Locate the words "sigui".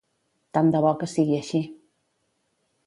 1.13-1.39